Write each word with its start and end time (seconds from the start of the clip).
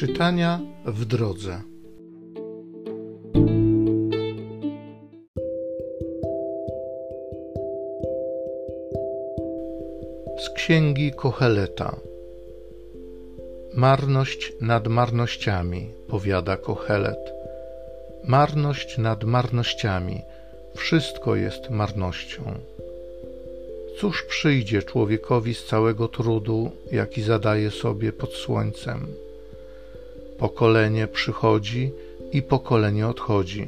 Czytania 0.00 0.60
w 0.84 1.04
drodze. 1.04 1.60
Z 10.38 10.50
księgi 10.54 11.12
Kocheleta. 11.12 11.96
Marność 13.74 14.52
nad 14.60 14.88
marnościami, 14.88 15.90
powiada 16.08 16.56
Kochelet. 16.56 17.32
Marność 18.24 18.98
nad 18.98 19.24
marnościami, 19.24 20.22
wszystko 20.74 21.36
jest 21.36 21.70
marnością. 21.70 22.42
Cóż 23.98 24.22
przyjdzie 24.22 24.82
człowiekowi 24.82 25.54
z 25.54 25.64
całego 25.64 26.08
trudu, 26.08 26.70
jaki 26.92 27.22
zadaje 27.22 27.70
sobie 27.70 28.12
pod 28.12 28.32
słońcem? 28.32 29.06
Pokolenie 30.40 31.06
przychodzi 31.06 31.92
i 32.32 32.42
pokolenie 32.42 33.08
odchodzi, 33.08 33.66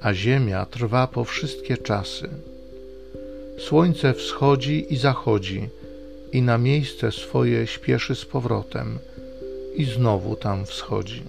a 0.00 0.14
ziemia 0.14 0.66
trwa 0.66 1.06
po 1.06 1.24
wszystkie 1.24 1.76
czasy. 1.76 2.28
Słońce 3.58 4.14
wschodzi 4.14 4.94
i 4.94 4.96
zachodzi, 4.96 5.68
i 6.32 6.42
na 6.42 6.58
miejsce 6.58 7.12
swoje 7.12 7.66
śpieszy 7.66 8.14
z 8.14 8.24
powrotem, 8.24 8.98
i 9.76 9.84
znowu 9.84 10.36
tam 10.36 10.66
wschodzi. 10.66 11.22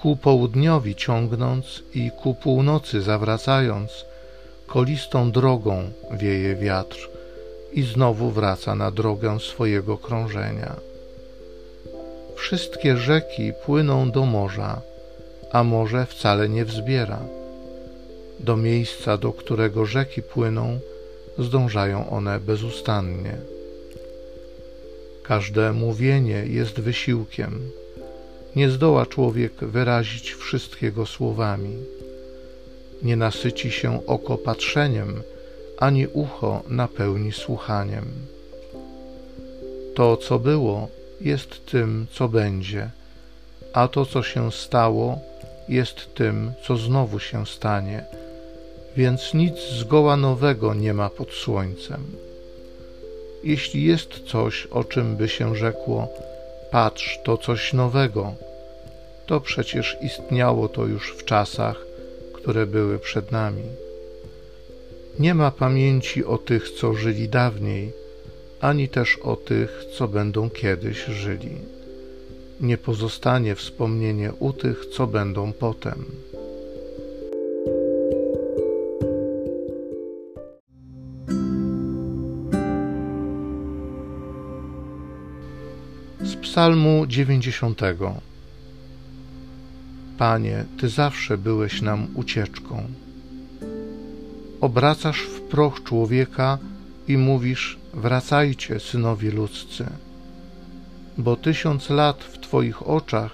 Ku 0.00 0.16
południowi 0.16 0.94
ciągnąc 0.94 1.82
i 1.94 2.10
ku 2.22 2.34
północy 2.34 3.02
zawracając, 3.02 3.90
kolistą 4.66 5.30
drogą 5.30 5.90
wieje 6.10 6.56
wiatr 6.56 7.08
i 7.72 7.82
znowu 7.82 8.30
wraca 8.30 8.74
na 8.74 8.90
drogę 8.90 9.40
swojego 9.40 9.96
krążenia. 9.96 10.88
Wszystkie 12.48 12.96
rzeki 12.96 13.52
płyną 13.66 14.10
do 14.10 14.26
morza, 14.26 14.80
a 15.52 15.64
morze 15.64 16.06
wcale 16.06 16.48
nie 16.48 16.64
wzbiera. 16.64 17.18
Do 18.40 18.56
miejsca, 18.56 19.16
do 19.16 19.32
którego 19.32 19.86
rzeki 19.86 20.22
płyną, 20.22 20.78
zdążają 21.38 22.10
one 22.10 22.40
bezustannie. 22.40 23.36
Każde 25.22 25.72
mówienie 25.72 26.44
jest 26.46 26.80
wysiłkiem. 26.80 27.70
Nie 28.56 28.70
zdoła 28.70 29.06
człowiek 29.06 29.52
wyrazić 29.52 30.32
wszystkiego 30.34 31.06
słowami. 31.06 31.76
Nie 33.02 33.16
nasyci 33.16 33.70
się 33.70 34.06
oko 34.06 34.38
patrzeniem, 34.38 35.22
ani 35.78 36.06
ucho 36.06 36.62
napełni 36.68 37.32
słuchaniem. 37.32 38.04
To, 39.94 40.16
co 40.16 40.38
było, 40.38 40.88
jest 41.20 41.66
tym, 41.66 42.06
co 42.12 42.28
będzie, 42.28 42.90
a 43.72 43.88
to, 43.88 44.06
co 44.06 44.22
się 44.22 44.52
stało, 44.52 45.18
jest 45.68 46.14
tym, 46.14 46.52
co 46.66 46.76
znowu 46.76 47.18
się 47.18 47.46
stanie, 47.46 48.04
więc 48.96 49.34
nic 49.34 49.54
zgoła 49.80 50.16
nowego 50.16 50.74
nie 50.74 50.94
ma 50.94 51.10
pod 51.10 51.32
słońcem. 51.32 52.04
Jeśli 53.44 53.84
jest 53.84 54.08
coś, 54.26 54.66
o 54.66 54.84
czym 54.84 55.16
by 55.16 55.28
się 55.28 55.56
rzekło, 55.56 56.08
patrz, 56.70 57.18
to 57.24 57.36
coś 57.36 57.72
nowego, 57.72 58.34
to 59.26 59.40
przecież 59.40 59.96
istniało 60.02 60.68
to 60.68 60.86
już 60.86 61.16
w 61.16 61.24
czasach, 61.24 61.76
które 62.34 62.66
były 62.66 62.98
przed 62.98 63.32
nami. 63.32 63.62
Nie 65.18 65.34
ma 65.34 65.50
pamięci 65.50 66.24
o 66.24 66.38
tych, 66.38 66.70
co 66.70 66.94
żyli 66.94 67.28
dawniej, 67.28 67.92
ani 68.60 68.88
też 68.88 69.16
o 69.16 69.36
tych, 69.36 69.84
co 69.98 70.08
będą 70.08 70.50
kiedyś 70.50 71.04
żyli. 71.04 71.50
Nie 72.60 72.78
pozostanie 72.78 73.54
wspomnienie 73.54 74.32
u 74.32 74.52
tych, 74.52 74.86
co 74.86 75.06
będą 75.06 75.52
potem. 75.52 76.04
Z 86.22 86.36
Psalmu 86.36 87.06
90. 87.06 87.80
Panie, 90.18 90.64
Ty 90.80 90.88
zawsze 90.88 91.38
byłeś 91.38 91.82
nam 91.82 92.06
ucieczką. 92.14 92.82
Obracasz 94.60 95.20
w 95.22 95.40
proch 95.40 95.82
człowieka 95.82 96.58
i 97.08 97.16
mówisz: 97.16 97.78
Wracajcie, 97.94 98.80
synowie 98.80 99.30
ludzcy, 99.30 99.86
bo 101.18 101.36
tysiąc 101.36 101.90
lat 101.90 102.24
w 102.24 102.38
Twoich 102.38 102.88
oczach 102.88 103.32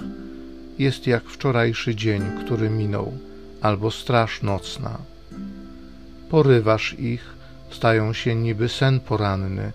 jest 0.78 1.06
jak 1.06 1.24
wczorajszy 1.24 1.94
dzień, 1.94 2.22
który 2.44 2.70
minął, 2.70 3.12
albo 3.60 3.90
straż 3.90 4.42
nocna. 4.42 4.98
Porywasz 6.30 6.96
ich, 6.98 7.34
stają 7.70 8.12
się 8.12 8.34
niby 8.34 8.68
sen 8.68 9.00
poranny, 9.00 9.72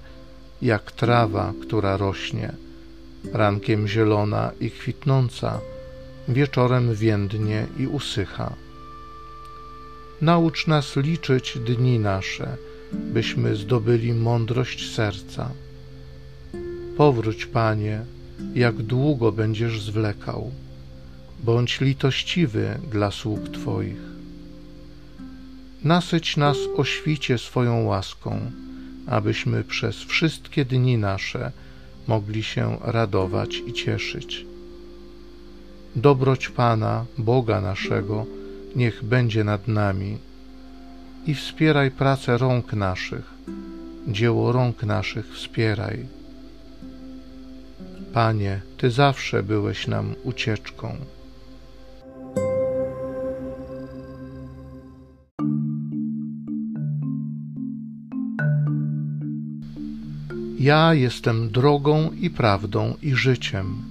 jak 0.62 0.92
trawa, 0.92 1.54
która 1.62 1.98
rośnie, 1.98 2.54
rankiem 3.34 3.88
zielona 3.88 4.52
i 4.60 4.72
kwitnąca, 4.72 5.60
wieczorem 6.28 6.96
więdnie 6.96 7.68
i 7.78 7.88
usycha. 7.88 8.54
Naucz 10.22 10.68
nas 10.68 10.96
liczyć 10.96 11.58
dni 11.60 12.00
nasze, 12.00 12.58
byśmy 12.94 13.56
zdobyli 13.56 14.14
mądrość 14.14 14.92
serca. 14.92 15.52
Powróć, 16.98 17.46
Panie, 17.46 18.02
jak 18.56 18.76
długo 18.76 19.32
będziesz 19.32 19.82
zwlekał, 19.82 20.52
bądź 21.44 21.82
litościwy 21.82 22.80
dla 22.92 23.12
sług 23.12 23.50
Twoich. 23.50 24.02
Nasyć 25.84 26.38
nas 26.38 26.58
o 26.76 26.84
świcie 26.84 27.38
swoją 27.38 27.84
łaską, 27.84 28.52
abyśmy 29.08 29.64
przez 29.64 29.96
wszystkie 29.96 30.66
dni 30.66 30.98
nasze 30.98 31.52
mogli 32.08 32.44
się 32.44 32.78
radować 32.82 33.62
i 33.68 33.74
cieszyć. 33.74 34.46
Dobroć 35.96 36.50
Pana, 36.50 37.06
Boga 37.18 37.62
naszego, 37.62 38.26
niech 38.76 39.04
będzie 39.04 39.44
nad 39.44 39.68
nami 39.68 40.18
i 41.30 41.36
wspieraj 41.36 41.92
pracę 41.92 42.38
rąk 42.38 42.74
naszych, 42.74 43.34
dzieło 44.08 44.52
rąk 44.52 44.84
naszych 44.84 45.36
wspieraj. 45.36 46.06
Panie, 48.14 48.62
Ty 48.78 48.92
zawsze 48.92 49.44
byłeś 49.44 49.88
nam 49.88 50.16
ucieczką. 50.24 50.96
Ja 60.60 60.94
jestem 60.94 61.50
drogą 61.50 62.12
i 62.12 62.30
prawdą 62.30 62.94
i 63.02 63.16
życiem. 63.16 63.84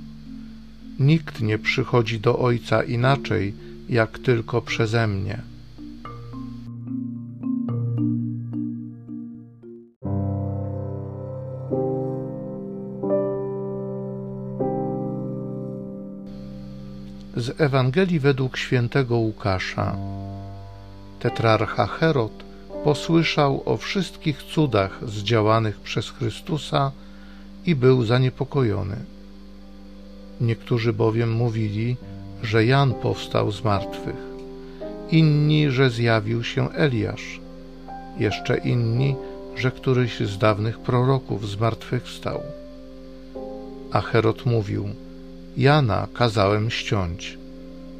Nikt 0.99 1.41
nie 1.41 1.59
przychodzi 1.59 2.21
do 2.21 2.39
Ojca 2.39 2.83
inaczej, 2.83 3.55
jak 3.89 4.19
tylko 4.19 4.63
przeze 4.63 5.07
mnie. 5.07 5.58
Z 17.39 17.61
Ewangelii 17.61 18.21
według 18.21 18.57
świętego 18.57 19.17
Łukasza. 19.17 19.97
Tetrarcha 21.21 21.87
Herod 21.87 22.33
posłyszał 22.85 23.63
o 23.65 23.77
wszystkich 23.77 24.43
cudach 24.43 25.01
zdziałanych 25.07 25.81
przez 25.81 26.11
Chrystusa 26.11 26.93
i 27.67 27.75
był 27.75 28.05
zaniepokojony. 28.05 28.97
Niektórzy 30.41 30.93
bowiem 30.93 31.33
mówili, 31.33 31.97
że 32.43 32.65
Jan 32.65 32.95
powstał 32.95 33.53
z 33.53 33.65
martwych, 33.65 34.23
inni, 35.11 35.71
że 35.71 35.91
zjawił 35.91 36.45
się 36.45 36.73
Eliasz, 36.73 37.41
jeszcze 38.19 38.57
inni, 38.57 39.17
że 39.57 39.71
któryś 39.71 40.21
z 40.21 40.39
dawnych 40.39 40.79
proroków 40.79 41.49
zmartwychwstał. 41.49 42.41
A 43.93 44.01
Herod 44.01 44.47
mówił: 44.47 44.89
Jana 45.57 46.09
kazałem 46.15 46.71
ściąć. 46.71 47.39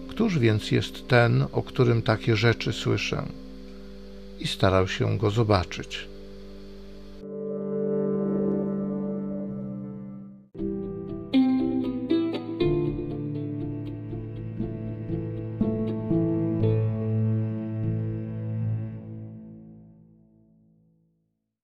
Któż 0.09 0.39
więc 0.39 0.71
jest 0.71 1.09
ten, 1.09 1.47
o 1.53 1.63
którym 1.63 2.03
takie 2.03 2.37
rzeczy 2.37 2.73
słyszę? 2.73 3.27
I 4.41 4.49
starał 4.49 4.89
się 4.89 5.19
go 5.19 5.31
zobaczyć. 5.31 6.08